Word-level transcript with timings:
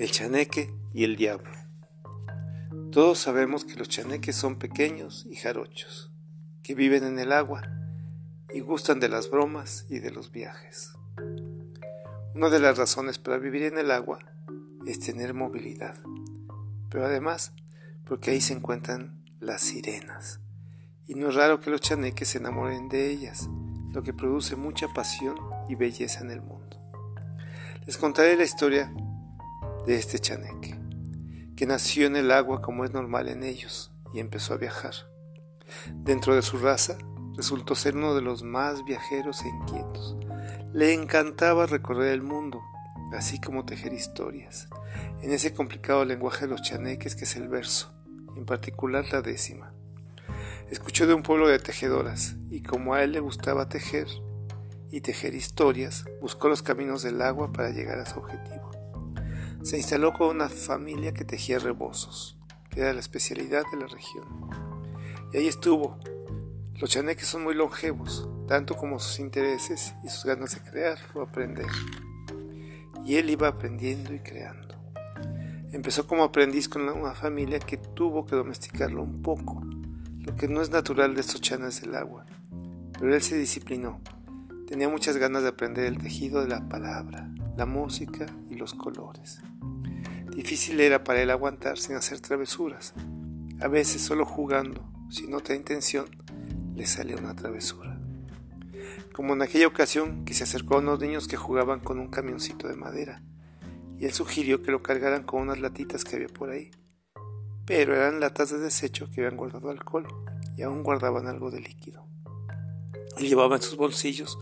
El 0.00 0.10
chaneque 0.10 0.72
y 0.94 1.04
el 1.04 1.16
diablo. 1.16 1.50
Todos 2.90 3.18
sabemos 3.18 3.66
que 3.66 3.76
los 3.76 3.90
chaneques 3.90 4.34
son 4.34 4.58
pequeños 4.58 5.26
y 5.28 5.36
jarochos, 5.36 6.10
que 6.62 6.74
viven 6.74 7.04
en 7.04 7.18
el 7.18 7.32
agua 7.32 7.60
y 8.54 8.60
gustan 8.60 8.98
de 8.98 9.10
las 9.10 9.28
bromas 9.28 9.84
y 9.90 9.98
de 9.98 10.10
los 10.10 10.32
viajes. 10.32 10.94
Una 12.34 12.48
de 12.48 12.60
las 12.60 12.78
razones 12.78 13.18
para 13.18 13.36
vivir 13.36 13.64
en 13.64 13.76
el 13.76 13.90
agua 13.90 14.20
es 14.86 15.00
tener 15.00 15.34
movilidad, 15.34 15.96
pero 16.88 17.04
además 17.04 17.52
porque 18.06 18.30
ahí 18.30 18.40
se 18.40 18.54
encuentran 18.54 19.22
las 19.38 19.60
sirenas, 19.60 20.40
y 21.06 21.14
no 21.14 21.28
es 21.28 21.34
raro 21.34 21.60
que 21.60 21.68
los 21.68 21.82
chaneques 21.82 22.28
se 22.28 22.38
enamoren 22.38 22.88
de 22.88 23.10
ellas, 23.10 23.50
lo 23.92 24.02
que 24.02 24.14
produce 24.14 24.56
mucha 24.56 24.88
pasión 24.94 25.36
y 25.68 25.74
belleza 25.74 26.20
en 26.20 26.30
el 26.30 26.40
mundo. 26.40 26.78
Les 27.84 27.98
contaré 27.98 28.34
la 28.36 28.44
historia 28.44 28.90
de 29.90 29.96
este 29.96 30.20
chaneque, 30.20 30.78
que 31.56 31.66
nació 31.66 32.06
en 32.06 32.14
el 32.14 32.30
agua 32.30 32.62
como 32.62 32.84
es 32.84 32.92
normal 32.92 33.28
en 33.28 33.42
ellos 33.42 33.90
y 34.14 34.20
empezó 34.20 34.54
a 34.54 34.56
viajar. 34.56 34.94
Dentro 35.92 36.36
de 36.36 36.42
su 36.42 36.58
raza 36.58 36.96
resultó 37.36 37.74
ser 37.74 37.96
uno 37.96 38.14
de 38.14 38.22
los 38.22 38.44
más 38.44 38.84
viajeros 38.84 39.42
e 39.42 39.48
inquietos. 39.48 40.16
Le 40.72 40.94
encantaba 40.94 41.66
recorrer 41.66 42.12
el 42.12 42.22
mundo, 42.22 42.60
así 43.12 43.40
como 43.40 43.64
tejer 43.64 43.92
historias, 43.92 44.68
en 45.22 45.32
ese 45.32 45.54
complicado 45.54 46.04
lenguaje 46.04 46.42
de 46.42 46.52
los 46.52 46.62
chaneques 46.62 47.16
que 47.16 47.24
es 47.24 47.34
el 47.34 47.48
verso, 47.48 47.92
en 48.36 48.46
particular 48.46 49.04
la 49.10 49.22
décima. 49.22 49.72
Escuchó 50.70 51.08
de 51.08 51.14
un 51.14 51.24
pueblo 51.24 51.48
de 51.48 51.58
tejedoras 51.58 52.36
y 52.48 52.62
como 52.62 52.94
a 52.94 53.02
él 53.02 53.10
le 53.10 53.18
gustaba 53.18 53.68
tejer 53.68 54.06
y 54.88 55.00
tejer 55.00 55.34
historias, 55.34 56.04
buscó 56.20 56.48
los 56.48 56.62
caminos 56.62 57.02
del 57.02 57.20
agua 57.22 57.50
para 57.50 57.70
llegar 57.70 57.98
a 57.98 58.06
su 58.06 58.20
objetivo 58.20 58.79
se 59.62 59.76
instaló 59.76 60.12
con 60.14 60.28
una 60.28 60.48
familia 60.48 61.12
que 61.12 61.24
tejía 61.24 61.58
rebozos, 61.58 62.38
que 62.70 62.80
era 62.80 62.94
la 62.94 63.00
especialidad 63.00 63.62
de 63.70 63.78
la 63.78 63.86
región. 63.86 64.26
Y 65.32 65.36
ahí 65.36 65.48
estuvo. 65.48 65.98
Los 66.76 66.90
chaneques 66.90 67.26
son 67.26 67.42
muy 67.42 67.54
longevos, 67.54 68.26
tanto 68.48 68.74
como 68.74 68.98
sus 68.98 69.20
intereses 69.20 69.94
y 70.02 70.08
sus 70.08 70.24
ganas 70.24 70.54
de 70.54 70.70
crear 70.70 70.98
o 71.14 71.20
aprender. 71.20 71.66
Y 73.04 73.16
él 73.16 73.28
iba 73.28 73.48
aprendiendo 73.48 74.14
y 74.14 74.20
creando. 74.20 74.76
Empezó 75.72 76.06
como 76.06 76.24
aprendiz 76.24 76.68
con 76.68 76.88
una 76.88 77.14
familia 77.14 77.58
que 77.60 77.76
tuvo 77.76 78.24
que 78.24 78.36
domesticarlo 78.36 79.02
un 79.02 79.20
poco, 79.20 79.60
lo 80.20 80.34
que 80.36 80.48
no 80.48 80.62
es 80.62 80.70
natural 80.70 81.14
de 81.14 81.20
estos 81.20 81.42
chanes 81.42 81.82
del 81.82 81.94
agua. 81.94 82.24
Pero 82.98 83.14
él 83.14 83.22
se 83.22 83.36
disciplinó. 83.36 84.00
Tenía 84.66 84.88
muchas 84.88 85.16
ganas 85.18 85.42
de 85.42 85.50
aprender 85.50 85.84
el 85.84 85.98
tejido 85.98 86.40
de 86.40 86.48
la 86.48 86.68
palabra, 86.68 87.30
la 87.56 87.66
música 87.66 88.26
y 88.48 88.54
los 88.54 88.72
colores. 88.74 89.40
Difícil 90.40 90.80
era 90.80 91.04
para 91.04 91.20
él 91.20 91.28
aguantar 91.28 91.76
sin 91.76 91.96
hacer 91.96 92.18
travesuras. 92.20 92.94
A 93.60 93.68
veces 93.68 94.00
solo 94.00 94.24
jugando, 94.24 94.90
sin 95.10 95.34
otra 95.34 95.54
intención, 95.54 96.06
le 96.74 96.86
salió 96.86 97.18
una 97.18 97.36
travesura. 97.36 98.00
Como 99.12 99.34
en 99.34 99.42
aquella 99.42 99.66
ocasión 99.66 100.24
que 100.24 100.32
se 100.32 100.44
acercó 100.44 100.76
a 100.76 100.78
unos 100.78 100.98
niños 100.98 101.28
que 101.28 101.36
jugaban 101.36 101.80
con 101.80 101.98
un 101.98 102.08
camioncito 102.08 102.68
de 102.68 102.74
madera, 102.74 103.22
y 103.98 104.06
él 104.06 104.14
sugirió 104.14 104.62
que 104.62 104.70
lo 104.70 104.82
cargaran 104.82 105.24
con 105.24 105.42
unas 105.42 105.60
latitas 105.60 106.04
que 106.04 106.16
había 106.16 106.28
por 106.28 106.48
ahí. 106.48 106.70
Pero 107.66 107.94
eran 107.94 108.18
latas 108.18 108.48
de 108.48 108.60
desecho 108.60 109.10
que 109.10 109.20
habían 109.20 109.36
guardado 109.36 109.68
alcohol 109.68 110.06
y 110.56 110.62
aún 110.62 110.82
guardaban 110.82 111.26
algo 111.26 111.50
de 111.50 111.60
líquido. 111.60 112.06
Él 113.18 113.28
llevaba 113.28 113.56
en 113.56 113.62
sus 113.62 113.76
bolsillos 113.76 114.38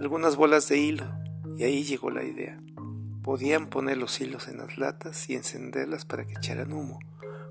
algunas 0.00 0.36
bolas 0.36 0.66
de 0.70 0.78
hilo 0.78 1.04
y 1.58 1.64
ahí 1.64 1.84
llegó 1.84 2.10
la 2.10 2.24
idea. 2.24 2.58
Podían 3.26 3.66
poner 3.66 3.96
los 3.96 4.20
hilos 4.20 4.46
en 4.46 4.58
las 4.58 4.78
latas 4.78 5.28
y 5.28 5.34
encenderlas 5.34 6.04
para 6.04 6.24
que 6.24 6.34
echaran 6.34 6.72
humo, 6.72 7.00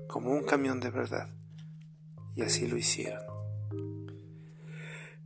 como 0.08 0.30
un 0.30 0.42
camión 0.42 0.80
de 0.80 0.88
verdad. 0.88 1.28
Y 2.34 2.40
así 2.40 2.66
lo 2.66 2.78
hicieron. 2.78 3.20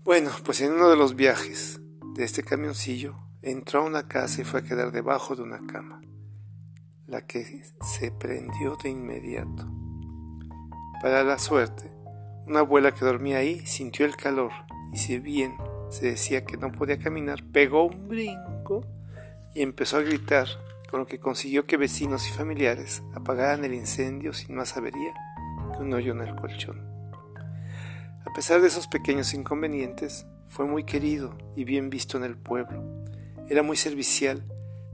Bueno, 0.03 0.33
pues 0.45 0.61
en 0.61 0.73
uno 0.73 0.91
de 0.91 0.97
los 0.97 1.15
viajes 1.15 1.81
de 2.17 2.25
este 2.25 2.43
camioncillo 2.43 3.15
entró 3.43 3.83
a 3.83 3.85
una 3.85 4.09
casa 4.09 4.41
y 4.41 4.45
fue 4.45 4.59
a 4.59 4.65
quedar 4.65 4.91
debajo 4.91 5.37
de 5.37 5.43
una 5.43 5.65
cama, 5.69 6.01
la 7.07 7.25
que 7.25 7.63
se 7.81 8.11
prendió 8.11 8.77
de 8.83 8.91
inmediato. 8.91 9.71
Para 11.01 11.23
la 11.23 11.39
suerte, 11.39 11.93
una 12.49 12.59
abuela 12.59 12.91
que 12.91 13.05
dormía 13.05 13.39
ahí 13.39 13.65
sintió 13.67 14.05
el 14.05 14.17
calor 14.17 14.51
y 14.93 14.99
si 14.99 15.21
bien 15.21 15.55
se 15.91 16.07
decía 16.07 16.45
que 16.45 16.57
no 16.57 16.73
podía 16.73 16.99
caminar, 16.99 17.45
pegó 17.53 17.85
un 17.85 18.09
brinco 18.09 18.85
y 19.55 19.63
empezó 19.63 19.97
a 19.97 20.03
gritar, 20.03 20.49
con 20.91 21.01
lo 21.01 21.07
que 21.07 21.21
consiguió 21.21 21.67
que 21.67 21.77
vecinos 21.77 22.29
y 22.29 22.33
familiares 22.33 23.03
apagaran 23.15 23.65
el 23.65 23.75
incendio 23.75 24.33
sin 24.33 24.57
más 24.57 24.77
avería 24.77 25.15
que 25.73 25.83
un 25.83 25.93
hoyo 25.93 26.13
en 26.13 26.23
el 26.23 26.35
colchón. 26.35 26.91
A 28.27 28.33
pesar 28.35 28.61
de 28.61 28.69
esos 28.69 28.87
pequeños 28.87 29.35
inconvenientes, 29.35 30.27
fue 30.47 30.67
muy 30.67 30.85
querido 30.85 31.39
y 31.57 31.65
bien 31.65 31.91
visto 31.91 32.17
en 32.17 32.25
el 32.25 32.37
pueblo. 32.37 32.85
Era 33.49 33.63
muy 33.63 33.77
servicial, 33.77 34.45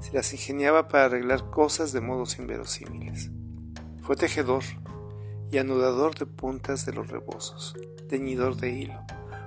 se 0.00 0.12
las 0.12 0.32
ingeniaba 0.32 0.88
para 0.88 1.06
arreglar 1.06 1.50
cosas 1.50 1.92
de 1.92 2.00
modos 2.00 2.38
inverosímiles. 2.38 3.30
Fue 4.02 4.16
tejedor 4.16 4.62
y 5.50 5.58
anudador 5.58 6.14
de 6.14 6.26
puntas 6.26 6.86
de 6.86 6.92
los 6.92 7.08
rebozos, 7.08 7.74
teñidor 8.08 8.56
de 8.56 8.70
hilo, 8.70 9.04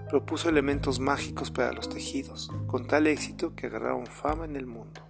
propuso 0.09 0.49
elementos 0.49 0.99
mágicos 0.99 1.51
para 1.51 1.71
los 1.71 1.87
tejidos, 1.87 2.51
con 2.67 2.87
tal 2.87 3.07
éxito 3.07 3.55
que 3.55 3.67
agarraron 3.67 4.07
fama 4.07 4.45
en 4.45 4.55
el 4.55 4.65
mundo. 4.65 5.01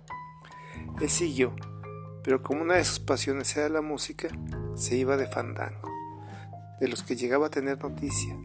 Él 1.01 1.09
siguió, 1.09 1.55
pero 2.23 2.43
como 2.43 2.61
una 2.61 2.75
de 2.75 2.83
sus 2.83 2.99
pasiones 2.99 3.55
era 3.55 3.69
la 3.69 3.81
música, 3.81 4.27
se 4.75 4.97
iba 4.97 5.17
de 5.17 5.25
fandango, 5.25 5.89
de 6.79 6.87
los 6.87 7.03
que 7.03 7.15
llegaba 7.15 7.47
a 7.47 7.51
tener 7.51 7.81
noticia. 7.81 8.37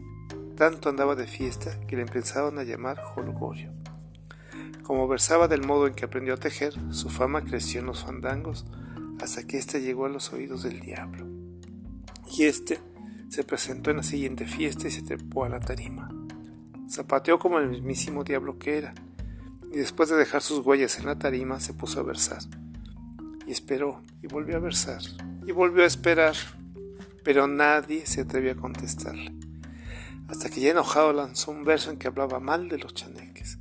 Tanto 0.55 0.89
andaba 0.89 1.15
de 1.15 1.27
fiesta 1.27 1.79
que 1.85 1.97
le 1.97 2.03
empezaron 2.03 2.57
a 2.57 2.63
llamar 2.63 3.01
Holgorio. 3.15 3.73
Como 4.83 5.07
versaba 5.07 5.47
del 5.47 5.65
modo 5.65 5.87
en 5.87 5.93
que 5.93 6.05
aprendió 6.05 6.35
a 6.35 6.37
tejer, 6.37 6.73
su 6.91 7.09
fama 7.09 7.43
creció 7.43 7.81
en 7.81 7.87
los 7.87 8.05
fandangos 8.05 8.65
hasta 9.21 9.45
que 9.45 9.57
éste 9.57 9.81
llegó 9.81 10.05
a 10.05 10.09
los 10.09 10.31
oídos 10.31 10.63
del 10.63 10.79
diablo. 10.79 11.27
Y 12.37 12.45
éste 12.45 12.79
se 13.29 13.43
presentó 13.43 13.91
en 13.91 13.97
la 13.97 14.03
siguiente 14.03 14.45
fiesta 14.45 14.87
y 14.87 14.91
se 14.91 15.01
trepó 15.01 15.43
a 15.43 15.49
la 15.49 15.59
tarima. 15.59 16.14
Zapateó 16.89 17.39
como 17.39 17.59
el 17.59 17.69
mismísimo 17.69 18.23
diablo 18.23 18.59
que 18.59 18.77
era, 18.77 18.93
y 19.71 19.77
después 19.77 20.09
de 20.09 20.15
dejar 20.15 20.41
sus 20.41 20.65
huellas 20.65 20.99
en 20.99 21.05
la 21.05 21.17
tarima 21.17 21.59
se 21.59 21.73
puso 21.73 21.99
a 21.99 22.03
versar. 22.03 22.39
Y 23.45 23.51
esperó, 23.51 24.01
y 24.21 24.27
volvió 24.27 24.57
a 24.57 24.59
versar, 24.59 25.01
y 25.45 25.51
volvió 25.51 25.83
a 25.83 25.87
esperar, 25.87 26.35
pero 27.23 27.47
nadie 27.47 28.05
se 28.05 28.21
atrevió 28.21 28.53
a 28.53 28.55
contestarle. 28.55 29.33
Hasta 30.27 30.49
que 30.49 30.61
ya 30.61 30.71
enojado 30.71 31.13
lanzó 31.13 31.51
un 31.51 31.65
verso 31.65 31.91
en 31.91 31.97
que 31.97 32.07
hablaba 32.07 32.39
mal 32.39 32.69
de 32.69 32.77
los 32.77 32.93
chaneques. 32.93 33.59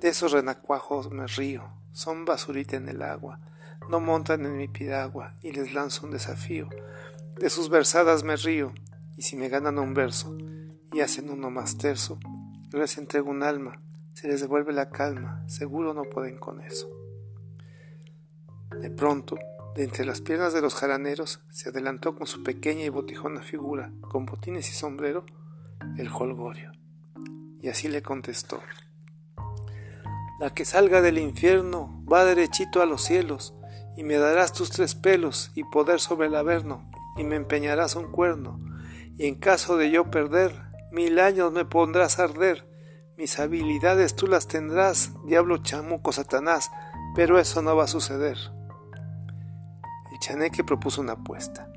De 0.00 0.08
esos 0.08 0.32
renacuajos 0.32 1.10
me 1.10 1.26
río, 1.26 1.64
son 1.92 2.24
basurita 2.24 2.76
en 2.76 2.88
el 2.88 3.02
agua, 3.02 3.40
no 3.88 4.00
montan 4.00 4.46
en 4.46 4.56
mi 4.56 4.68
piragua, 4.68 5.34
y 5.42 5.52
les 5.52 5.74
lanzo 5.74 6.06
un 6.06 6.12
desafío. 6.12 6.68
De 7.38 7.50
sus 7.50 7.68
versadas 7.68 8.22
me 8.22 8.36
río, 8.36 8.72
y 9.16 9.22
si 9.22 9.36
me 9.36 9.48
ganan 9.48 9.78
un 9.78 9.94
verso, 9.94 10.36
y 10.92 11.00
hacen 11.00 11.28
uno 11.28 11.50
más 11.50 11.76
terso, 11.76 12.18
yo 12.70 12.78
les 12.78 12.98
entrego 12.98 13.30
un 13.30 13.42
alma, 13.42 13.82
se 14.14 14.28
les 14.28 14.40
devuelve 14.40 14.72
la 14.72 14.90
calma, 14.90 15.42
seguro 15.48 15.92
no 15.92 16.04
pueden 16.04 16.38
con 16.38 16.60
eso. 16.60 16.88
De 18.80 18.90
pronto, 18.90 19.36
de 19.74 19.82
entre 19.82 20.04
las 20.04 20.20
piernas 20.20 20.54
de 20.54 20.60
los 20.60 20.76
jaraneros, 20.76 21.40
se 21.50 21.70
adelantó 21.70 22.14
con 22.14 22.28
su 22.28 22.44
pequeña 22.44 22.84
y 22.84 22.88
botijona 22.88 23.42
figura, 23.42 23.92
con 24.00 24.24
botines 24.24 24.70
y 24.70 24.72
sombrero, 24.72 25.26
el 25.98 26.08
holgorio. 26.08 26.70
Y 27.60 27.68
así 27.68 27.88
le 27.88 28.02
contestó. 28.02 28.60
La 30.38 30.54
que 30.54 30.64
salga 30.64 31.02
del 31.02 31.18
infierno 31.18 32.04
va 32.10 32.24
derechito 32.24 32.82
a 32.82 32.86
los 32.86 33.02
cielos, 33.02 33.54
y 33.96 34.04
me 34.04 34.14
darás 34.14 34.52
tus 34.52 34.70
tres 34.70 34.94
pelos 34.94 35.50
y 35.56 35.64
poder 35.64 35.98
sobre 35.98 36.28
el 36.28 36.36
averno, 36.36 36.88
y 37.16 37.24
me 37.24 37.34
empeñarás 37.34 37.96
un 37.96 38.12
cuerno, 38.12 38.60
y 39.18 39.26
en 39.26 39.34
caso 39.34 39.76
de 39.76 39.90
yo 39.90 40.10
perder, 40.10 40.69
Mil 40.90 41.20
años 41.20 41.52
me 41.52 41.64
pondrás 41.64 42.18
a 42.18 42.24
arder. 42.24 42.66
Mis 43.16 43.38
habilidades 43.38 44.16
tú 44.16 44.26
las 44.26 44.48
tendrás, 44.48 45.12
diablo 45.24 45.58
chamuco 45.58 46.10
Satanás, 46.10 46.72
pero 47.14 47.38
eso 47.38 47.62
no 47.62 47.76
va 47.76 47.84
a 47.84 47.88
suceder. 47.88 48.36
El 50.10 50.18
chaneque 50.18 50.64
propuso 50.64 51.00
una 51.00 51.12
apuesta. 51.12 51.72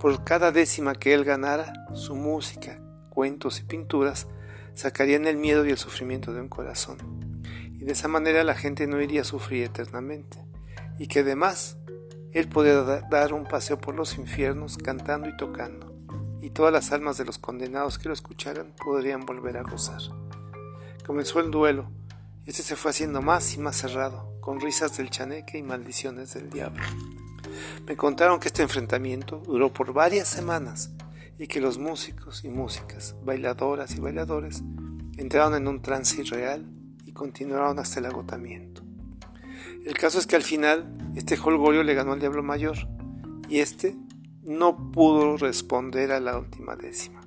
Por 0.00 0.22
cada 0.24 0.52
décima 0.52 0.94
que 0.96 1.14
él 1.14 1.24
ganara, 1.24 1.72
su 1.94 2.14
música, 2.14 2.78
cuentos 3.08 3.58
y 3.58 3.62
pinturas 3.62 4.26
sacarían 4.74 5.26
el 5.26 5.38
miedo 5.38 5.64
y 5.64 5.70
el 5.70 5.78
sufrimiento 5.78 6.34
de 6.34 6.42
un 6.42 6.48
corazón. 6.48 6.98
Y 7.80 7.84
de 7.84 7.92
esa 7.92 8.08
manera 8.08 8.44
la 8.44 8.54
gente 8.54 8.86
no 8.86 9.00
iría 9.00 9.22
a 9.22 9.24
sufrir 9.24 9.64
eternamente. 9.64 10.44
Y 10.98 11.06
que 11.06 11.20
además 11.20 11.78
él 12.32 12.50
podía 12.50 12.82
dar 12.82 13.32
un 13.32 13.46
paseo 13.46 13.78
por 13.78 13.94
los 13.94 14.18
infiernos 14.18 14.76
cantando 14.76 15.30
y 15.30 15.36
tocando 15.38 15.91
y 16.42 16.50
todas 16.50 16.72
las 16.72 16.92
almas 16.92 17.16
de 17.16 17.24
los 17.24 17.38
condenados 17.38 17.98
que 17.98 18.08
lo 18.08 18.14
escucharan 18.14 18.74
podrían 18.76 19.24
volver 19.24 19.56
a 19.56 19.62
gozar. 19.62 20.02
Comenzó 21.06 21.40
el 21.40 21.50
duelo, 21.50 21.88
y 22.44 22.50
este 22.50 22.62
se 22.62 22.76
fue 22.76 22.90
haciendo 22.90 23.22
más 23.22 23.54
y 23.54 23.60
más 23.60 23.76
cerrado, 23.76 24.34
con 24.40 24.60
risas 24.60 24.96
del 24.96 25.08
chaneque 25.08 25.56
y 25.56 25.62
maldiciones 25.62 26.34
del 26.34 26.50
diablo. 26.50 26.82
Me 27.86 27.96
contaron 27.96 28.40
que 28.40 28.48
este 28.48 28.62
enfrentamiento 28.62 29.38
duró 29.38 29.72
por 29.72 29.92
varias 29.92 30.28
semanas 30.28 30.90
y 31.38 31.46
que 31.46 31.60
los 31.60 31.78
músicos 31.78 32.44
y 32.44 32.48
músicas, 32.48 33.14
bailadoras 33.24 33.94
y 33.94 34.00
bailadores 34.00 34.62
entraron 35.16 35.54
en 35.54 35.68
un 35.68 35.80
trance 35.80 36.20
irreal 36.20 36.66
y 37.04 37.12
continuaron 37.12 37.78
hasta 37.78 38.00
el 38.00 38.06
agotamiento. 38.06 38.82
El 39.84 39.94
caso 39.94 40.18
es 40.18 40.26
que 40.26 40.36
al 40.36 40.42
final 40.42 41.12
este 41.14 41.38
holgorio 41.38 41.82
le 41.82 41.94
ganó 41.94 42.12
al 42.12 42.20
diablo 42.20 42.42
mayor 42.42 42.76
y 43.48 43.58
este 43.58 43.96
no 44.42 44.92
pudo 44.92 45.36
responder 45.36 46.10
a 46.10 46.20
la 46.20 46.36
última 46.36 46.74
décima. 46.74 47.20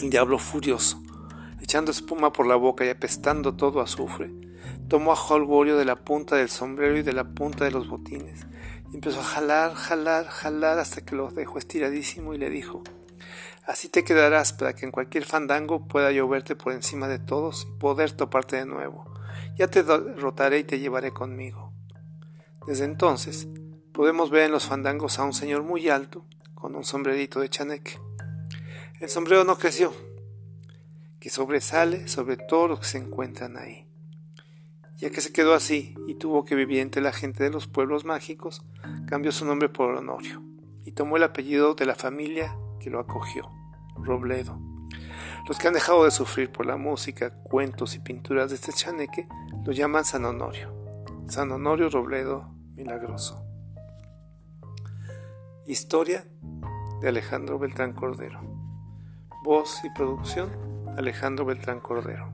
El 0.00 0.10
diablo 0.10 0.38
furioso, 0.38 1.02
echando 1.60 1.90
espuma 1.90 2.32
por 2.32 2.46
la 2.46 2.54
boca 2.54 2.84
y 2.84 2.88
apestando 2.88 3.54
todo 3.54 3.80
azufre, 3.80 4.32
tomó 4.88 5.12
a 5.12 5.20
Holgorio 5.20 5.76
de 5.76 5.84
la 5.84 5.96
punta 5.96 6.36
del 6.36 6.48
sombrero 6.48 6.96
y 6.96 7.02
de 7.02 7.12
la 7.12 7.24
punta 7.24 7.64
de 7.64 7.72
los 7.72 7.88
botines 7.88 8.46
y 8.92 8.94
empezó 8.94 9.20
a 9.20 9.24
jalar, 9.24 9.74
jalar, 9.74 10.26
jalar 10.26 10.78
hasta 10.78 11.04
que 11.04 11.16
lo 11.16 11.30
dejó 11.30 11.58
estiradísimo 11.58 12.34
y 12.34 12.38
le 12.38 12.50
dijo 12.50 12.82
Así 13.66 13.88
te 13.88 14.04
quedarás 14.04 14.52
para 14.52 14.76
que 14.76 14.86
en 14.86 14.92
cualquier 14.92 15.24
fandango 15.24 15.88
pueda 15.88 16.12
lloverte 16.12 16.54
por 16.54 16.72
encima 16.72 17.08
de 17.08 17.18
todos 17.18 17.66
y 17.68 17.78
poder 17.80 18.12
toparte 18.12 18.54
de 18.56 18.64
nuevo. 18.64 19.12
Ya 19.56 19.66
te 19.66 19.82
derrotaré 19.82 20.60
y 20.60 20.64
te 20.64 20.78
llevaré 20.78 21.10
conmigo. 21.10 21.72
Desde 22.64 22.84
entonces 22.84 23.48
podemos 23.96 24.28
ver 24.28 24.42
en 24.42 24.52
los 24.52 24.66
fandangos 24.66 25.18
a 25.18 25.24
un 25.24 25.32
señor 25.32 25.62
muy 25.62 25.88
alto 25.88 26.26
con 26.54 26.76
un 26.76 26.84
sombrerito 26.84 27.40
de 27.40 27.48
chaneque. 27.48 27.98
El 29.00 29.08
sombrero 29.08 29.42
no 29.44 29.56
creció, 29.56 29.94
que 31.18 31.30
sobresale 31.30 32.06
sobre 32.06 32.36
todos 32.36 32.68
los 32.68 32.80
que 32.80 32.86
se 32.86 32.98
encuentran 32.98 33.56
ahí. 33.56 33.86
Ya 34.98 35.08
que 35.08 35.22
se 35.22 35.32
quedó 35.32 35.54
así 35.54 35.94
y 36.06 36.16
tuvo 36.16 36.44
que 36.44 36.54
vivir 36.54 36.80
entre 36.80 37.00
la 37.00 37.10
gente 37.10 37.44
de 37.44 37.48
los 37.48 37.68
pueblos 37.68 38.04
mágicos, 38.04 38.62
cambió 39.06 39.32
su 39.32 39.46
nombre 39.46 39.70
por 39.70 39.94
Honorio 39.94 40.42
y 40.84 40.92
tomó 40.92 41.16
el 41.16 41.22
apellido 41.22 41.74
de 41.74 41.86
la 41.86 41.94
familia 41.94 42.54
que 42.78 42.90
lo 42.90 43.00
acogió, 43.00 43.50
Robledo. 43.96 44.60
Los 45.48 45.58
que 45.58 45.68
han 45.68 45.74
dejado 45.74 46.04
de 46.04 46.10
sufrir 46.10 46.52
por 46.52 46.66
la 46.66 46.76
música, 46.76 47.32
cuentos 47.44 47.94
y 47.94 48.00
pinturas 48.00 48.50
de 48.50 48.56
este 48.56 48.74
chaneque 48.74 49.26
lo 49.64 49.72
llaman 49.72 50.04
San 50.04 50.26
Honorio. 50.26 50.74
San 51.28 51.50
Honorio 51.50 51.88
Robledo 51.88 52.52
Milagroso. 52.74 53.45
Historia 55.68 56.24
de 57.00 57.08
Alejandro 57.08 57.58
Beltrán 57.58 57.92
Cordero. 57.92 58.40
Voz 59.42 59.80
y 59.82 59.90
producción 59.96 60.48
Alejandro 60.96 61.44
Beltrán 61.44 61.80
Cordero. 61.80 62.32